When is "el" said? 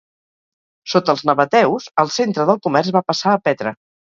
2.05-2.11